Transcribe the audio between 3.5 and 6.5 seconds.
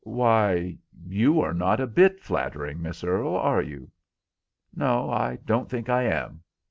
you?" "No, I don't think I am.